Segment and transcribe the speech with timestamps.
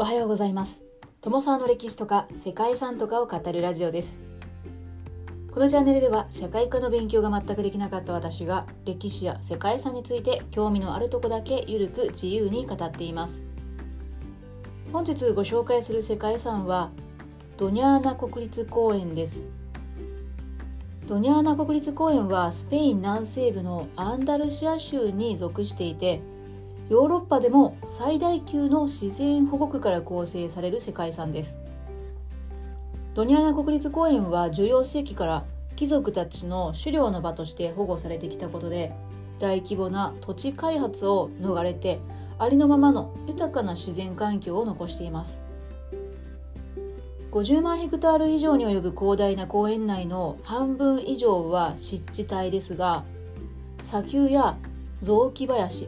[0.00, 0.80] おはようございます。
[1.20, 4.18] 友沢の歴史とか世界遺産とかを語るラジオです。
[5.52, 13.42] このチャンネルでは社会科の勉強が全くできなかった私が歴史や世界遺産について興味のあるとこだけゆるく自由に語っています。
[14.90, 16.92] 本日ご紹介する世界遺産は
[17.58, 19.48] ドニャーナ国立公園です。
[21.06, 26.22] ドニャーナ国立公園はスペイン南西部のアンダルシア州に属していて
[26.90, 31.56] ヨーロッパでも最大級の自然保護区から構成される世界遺産です。
[33.14, 35.44] ドニャーナ国立公園は14世紀から
[35.76, 38.92] 貴族たちの狩猟の場として保護されてきたことで
[39.38, 42.00] 大規模な土地開発を逃れて
[42.40, 45.44] ありのままの豊かな自然環境を残しています。
[47.30, 53.04] 50万ヘクタール以上に及ぶ広大な公園内の半分以上は湿地帯ですが
[53.84, 54.58] 砂丘や
[55.00, 55.86] 雑木林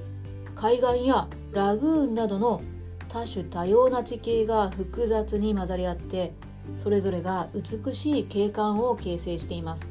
[0.55, 2.63] 海岸やラグーンなどの
[3.09, 6.33] 多種多様な地形が複雑に混ざり合って
[6.77, 9.91] それぞれが美しい景観を形成しています。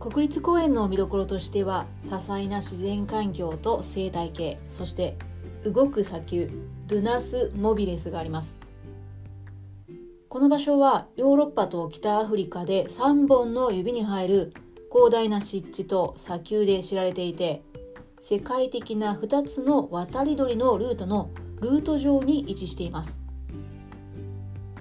[0.00, 5.18] 国立公園の見どころとしては多彩な自然環境と生態系そして
[5.62, 6.50] 動く砂丘
[6.86, 8.56] ドゥナス・モビレスがあります。
[10.30, 14.54] この場所はヨーロッパと北アフリカで3本の指に入る
[14.90, 17.62] 広大な湿地と砂丘で知られていて
[18.22, 23.22] 世界的な2つの渡り鳥のルートのルート上に位置しています。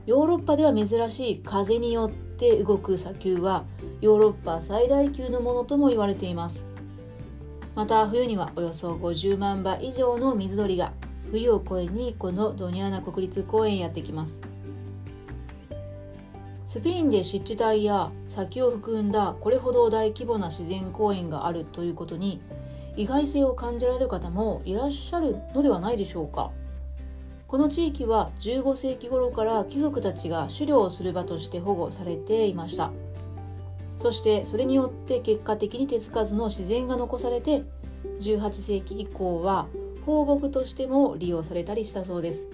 [0.05, 3.63] ヨーロッパでは珍しい風によって動く砂丘は
[4.01, 6.65] ヨーロッパ最大級のものとも言われています。
[7.75, 10.91] また冬にはおよそ50万羽以上の水鳥が
[11.31, 14.41] 冬を越えにこのドニャーナ国立公園やってきます。
[16.67, 22.41] スペインで湿地帯や砂丘を含んだこれほど大規模な自然公園があるということに
[22.95, 26.51] 意外性を感じられる方もいらっしゃるのではないでしょうか。
[27.47, 32.91] この地域は15世紀頃から貴族たちが狩猟をする場として保護されていました。
[33.97, 37.63] そしてそれによって結果的に手つかずの自然が残されて
[38.21, 39.67] 18世紀以降は
[40.05, 42.47] 放牧としても利用されたりしたそうです。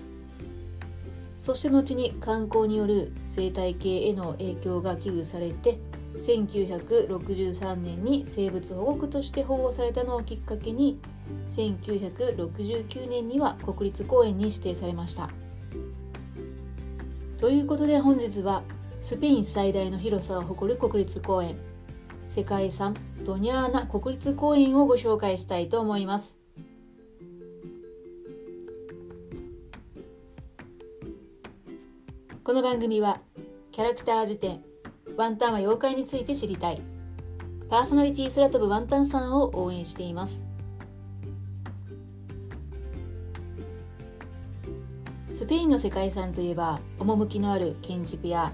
[1.40, 5.78] そして後に観光による生態系への影響が危惧されて
[6.18, 11.00] 1963年に生物保護区として保護されたのをきっかけに
[11.56, 15.30] 1969年には国立公園に指定されました。
[17.38, 18.64] ということで本日は
[19.02, 21.58] スペイン最大の広さを誇る国立公園
[22.30, 26.38] 世界遺産ドニャーナ国立公園をご紹介したいと思います。
[32.44, 33.22] この番組は
[33.72, 34.64] キャラクター辞典
[35.18, 36.82] ワンタンは妖怪について知りたい。
[37.70, 40.44] パーソナリティ空飛ぶワンタンさんを応援しています。
[45.34, 48.52] スペインの世界遺産といえば、趣のある建築や、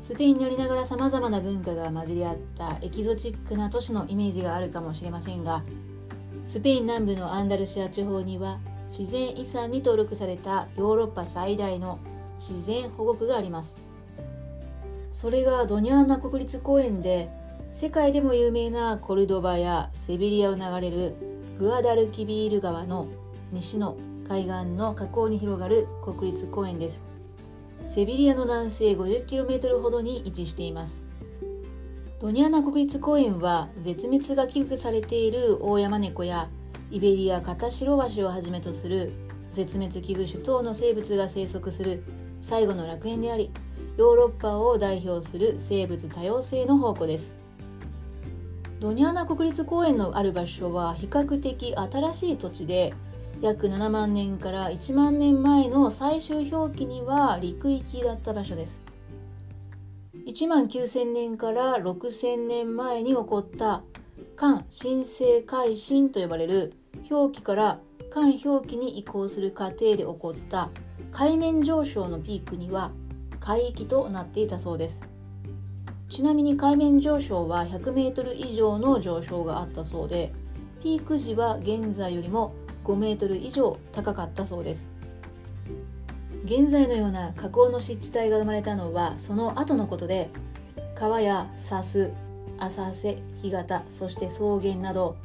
[0.00, 5.64] スペインにありながら様々な文化が混じり合ったエキゾチックな都市のイメージがあるかもしれませんが、
[6.46, 11.98] スペイン南部のアンダルシア地方には、自然遺産に登録されたヨーロッパ最大の
[12.36, 13.87] 自然保護区があります。
[15.20, 17.28] それがドニャーナ国立公園で
[17.72, 21.16] 世界でも有名なコルドバやセビリアを流れる
[21.58, 23.08] グアダルキビール川の
[23.50, 23.96] 西の
[24.28, 27.02] 海岸の河口に広がる国立公園です。
[27.84, 31.02] セビリアの南西 50km ほどに位置しています。
[32.20, 36.48] ドニャーナ国立公園は絶滅が危惧されているオオヤマネコや
[36.92, 39.10] イベリアカタシロワシをはじめとする
[39.52, 42.04] 絶滅危惧種等の生物が生息する
[42.40, 43.50] 最後の楽園であり
[43.98, 47.34] ヨーロッパを代表する生物多様性の宝庫です。
[48.78, 52.94] ドニャーナ国立公園のある場所は比較的新しい土地で
[53.40, 58.80] 約7万年から1万年前の最終表記には陸域だった場所です。
[60.14, 63.82] 1万9000年から6000年前に起こった
[64.36, 66.74] 間新生海進と呼ばれる
[67.10, 67.80] 表記から
[68.14, 70.70] 間表記に移行する過程で起こった
[71.10, 72.92] 海面上昇のピークには
[73.40, 75.02] 海域となっていたそうです。
[76.08, 80.32] ちなみに海面上昇は 100m 以上の上昇があったそうで
[80.82, 82.54] ピーク時は現在よりも
[82.84, 84.88] 5m 以上高かったそうです。
[86.44, 90.30] 現在のような河口の湿地帯が生まれたのはその後のことで
[90.94, 92.10] 川や砂州
[92.58, 95.16] 浅瀬干潟そして草原など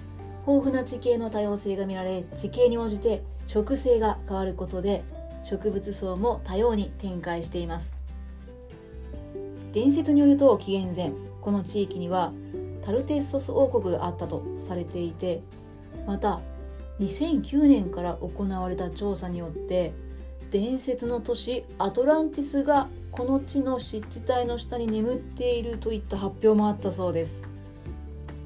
[0.45, 5.05] 豊富な地形の多様性が見られ地形に応じて植生が変わることで
[5.45, 8.02] 植物層も多様に展開しています。
[9.73, 11.11] 伝説によると紀元前
[11.41, 12.31] この地域には
[12.81, 15.41] タルテッソス王国があったとされていて
[16.07, 16.41] また
[16.99, 19.93] 2009年から行われた調査によって
[20.51, 27.43] 伝説の都市アトランティスがこの地の湿地帯の下に眠っているといった発表もあったそうです。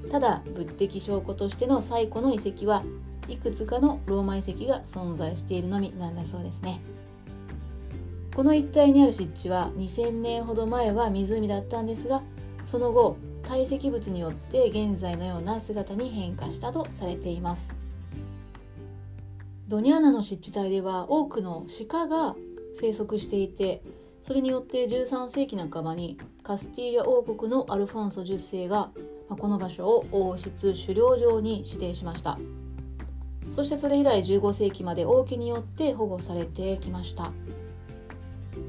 [0.09, 2.83] ただ物的証拠としての最古の遺跡は
[3.27, 6.79] いくつかのローマ遺跡が存在しているのみなんだそうですね。
[8.37, 12.21] この一帯にある湿地は2000年ほど前は湖だったんですが
[12.65, 17.73] その後堆積物によって現在のような姿に変化したとされています。
[19.67, 22.35] ドニャーナの湿地帯では多くの鹿が
[22.75, 23.81] 生息していて
[24.21, 28.91] それによって13世紀半ばにカスティーリャ王国のアルフォンソ10世が
[29.29, 32.37] この場所を王室狩猟場に指定しました。
[33.49, 37.31] そしてそれ以来15世紀まで王家によって保護されてきました。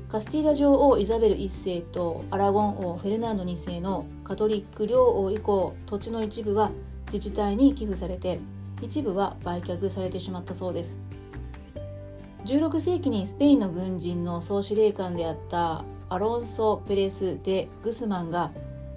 [0.08, 6.70] カスティーラ女王イザベル1世とアラゴン王フェルナンド2世のカトリック領王以降土地の一部は
[7.12, 8.40] 自治体に寄付されて
[8.80, 10.98] 一部は売却されてしまったそうです。
[12.46, 18.50] 16世紀にスペインの軍人の総司令官であったアロンソ・ペレス・デ・グスマンが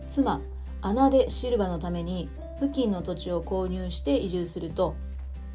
[0.09, 0.39] 妻
[0.81, 4.95] アナ・デ・シルバのために付近の土地を購入して移住すると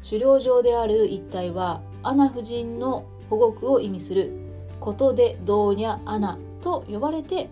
[0.03, 4.46] 狩猟場である一帯はアナ夫人の保護区を意味する
[4.87, 7.49] ことでドーニャ・アナと呼ばれて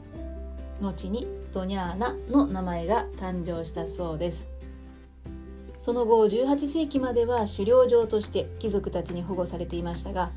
[0.80, 4.48] 後にドニャーナの名前が誕生したそうです。
[5.82, 10.32] その後18世紀までは狩猟場として貴族たちに保護されていましたが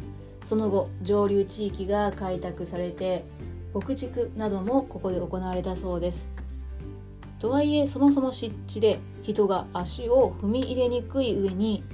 [0.45, 3.25] その後上流地域が開拓されて
[3.73, 6.27] 牧畜などもここで行われたそうです。
[7.39, 11.85] とはいえそもそも湿地で人が足を踏み入れにくい上に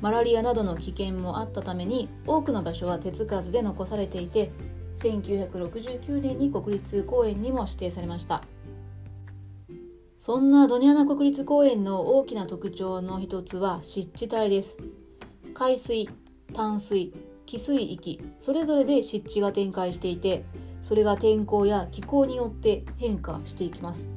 [0.00, 4.50] マラリアなどの危険もあったために多くの場所は手つかずで残されていて
[4.98, 8.42] 1969年に国立公園にも指定されました
[10.26, 14.76] そんなドニャナ国立公園の大きな特徴の一つは湿地帯です。
[15.54, 16.08] 海水、
[16.52, 17.12] 淡水、
[17.46, 20.44] 汽水域、それぞれで湿地が展開していて、
[20.82, 24.08] それが天候や気候によって変化していきます。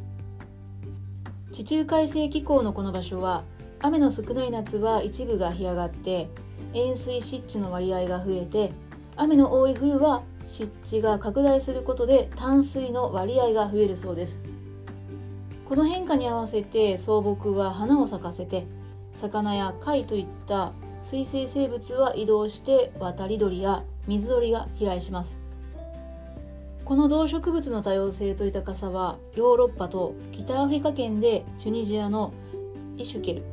[1.52, 3.44] 地中海性気候のこの場所は、
[3.80, 6.30] 雨の少ない夏は一部が干上がって、
[6.74, 8.72] 塩水湿地の割合が増えて、
[9.16, 14.40] 雨の多い冬は湿地が拡大することで淡水の割合が増えるそうです。
[15.70, 18.66] この変化に合わせて草木は花を咲かせて
[19.16, 20.74] 魚や貝といった
[21.04, 25.38] 水生生物は移動して渡り鳥や水鳥が飛来します
[26.86, 32.34] この動植物の多様性と豊かさはヨーロッパと北アフリカ圏でチュニジアの
[32.98, 33.44] イシュケル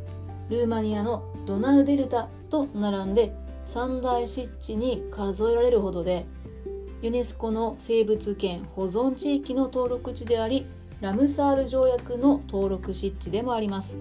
[0.48, 3.34] ルーマニアのドナウデルタと並んで
[3.64, 6.26] 三大湿地に数えられるほどで
[7.02, 10.66] ユネスコの生物圏保存地域の登録地であり
[11.00, 13.98] ラムサール条約の登録湿地でもあります。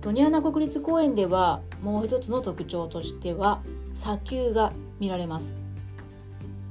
[0.00, 3.60] ドニアナ国立公園ではもう一つの特徴としては
[3.94, 5.54] 砂丘が見られます。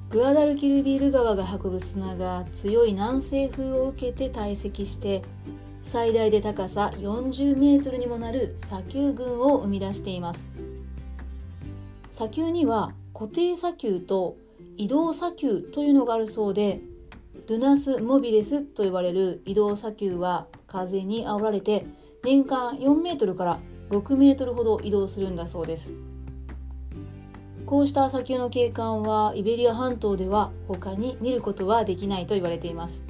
[0.09, 5.21] グアダルキルビール川が運ぶ砂が強い南西風を受けて堆積して
[5.91, 10.47] 最大で高さ40メートルにもなる砂丘群を生み出しています。
[12.11, 14.37] 砂丘には固定砂丘と
[14.77, 16.79] 移動砂丘というのがあるそうで
[17.47, 21.87] ドゥナス・モビレスと呼ばれる移動砂丘は風に煽られて
[22.23, 23.59] 年間4メートルから
[23.89, 25.95] 6メートルほど移動するんだそうです。
[27.65, 33.08] こうした砂丘の景観はイベリア半島では他に見ることはできないと言われています。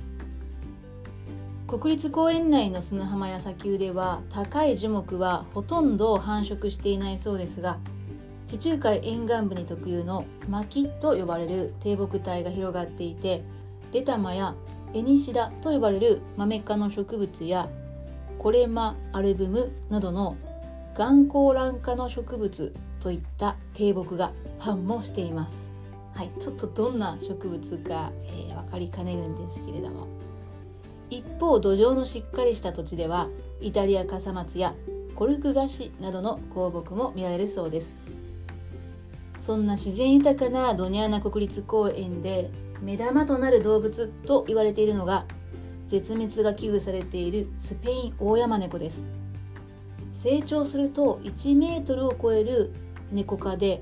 [1.69, 7.77] 国立公園内の砂浜や砂丘では高い樹木はほとんど繁殖していないそうですが
[8.47, 13.43] 地中海沿岸部に特有の薪と呼ばれる低木帯が広がっていて
[13.93, 14.55] レタマや
[14.95, 17.69] エニシダと呼ばれるマメ科の植物や
[18.39, 20.37] コレマアルブムなどの
[20.95, 25.69] 眼光卵科の植物といった低木が繁茂しています。
[26.15, 30.18] はい、ちょっとどんな植物か、えー、分かりかねるんですけれども
[31.09, 33.29] 一方土壌のしっかりした土地では
[33.61, 34.75] イタリア笠松や
[35.15, 37.97] コルクガシなどの香木も見られるそうです。
[39.39, 42.51] そんな自然豊かなドニャーナ国立公園で
[42.81, 45.25] 目玉となる動物と言われているのが
[45.87, 49.03] 絶滅が危惧されているスペインオオヤマネコです。
[50.13, 52.71] 成長すると1メートルを超える
[53.11, 53.79] 猫科で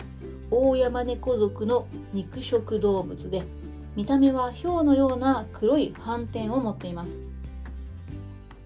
[0.51, 3.43] オオヤマネコ属の肉食動物で
[3.97, 7.19] 見た目はヒョウのような黒い斑点を持っています。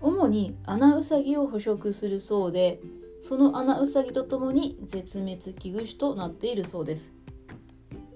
[0.02, 2.82] 主にアナウサギを捕食するそうで
[3.22, 7.14] そのアナウサギとともに絶滅危惧種となっているそうです。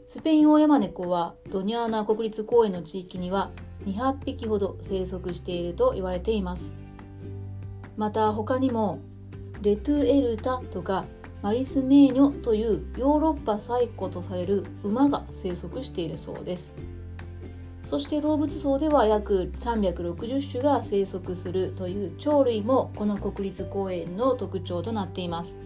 [0.09, 3.49] スペインオオヤマネコはドニャーナ国立公園の地域には
[3.85, 6.75] 200匹ほど生息していると言われています。
[7.95, 8.99] また他にも
[9.61, 11.05] レトゥエルタとか
[11.41, 16.73] マリスメーニョというヨーロッパ最古とされる馬が生息しているそうです。
[17.85, 25.57] そして動物層では約360種が生息するという鳥類もこの国立公園の特徴となっています。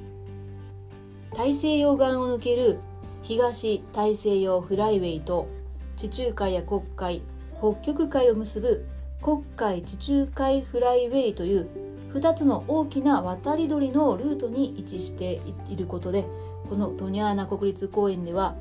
[1.31, 2.79] 大西洋岸を抜ける
[3.21, 5.47] 東大西洋フライウェイと
[5.95, 7.21] 地中海や黒海
[7.59, 8.85] 北極海を結ぶ
[9.21, 11.67] 黒海地中海フライウェイという
[12.13, 16.25] 2つの大きな渡り鳥のルートに位置していることで
[16.67, 18.55] このドニャーナ国立公園では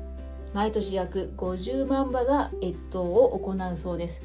[0.53, 4.21] 毎年約50万羽が越冬を行うそうです。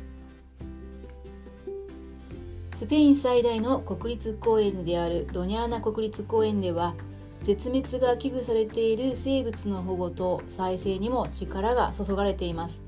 [2.74, 6.94] スペイン最大の国立公園であるドニャーナ国立公園では
[7.42, 12.82] 絶滅が危惧されている生物の保護と再生にも力が注がれています。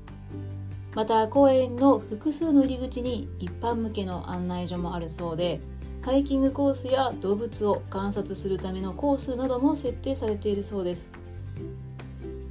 [0.93, 5.61] また公園の複数の入り口に一般向けの案内所もあるそうで
[6.01, 11.07] ハイキングコースや動物を観察するためのコースなども設定されているそうです。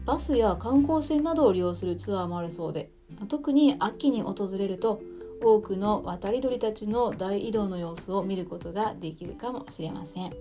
[0.07, 2.91] バスや観光船などを利用するツアーもあるそうで
[3.29, 5.03] 特に秋に訪れると
[5.43, 10.33] 多くの渡り鳥たちの大移動の様子を見ることができるかもしれません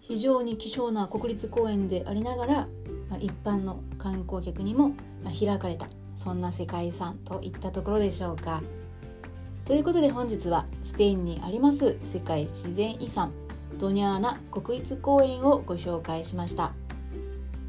[0.00, 2.68] 非常に希少な国立公園でありながら
[3.20, 4.92] 一般の観光客にも
[5.38, 8.62] 開かれたそんな世界遺産といったところでしょうか。
[9.66, 13.32] ということで本日はスペインにあります世界自然遺産
[13.78, 16.72] ドニャーナ国立公園をご紹介しました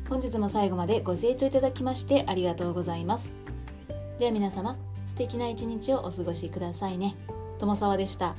[0.09, 3.31] 本日も最後までご清聴いただきましてありがとうございます。
[4.19, 7.15] では皆様素敵な一日をお過ごしくださいね。
[7.59, 8.35] 友沢でした。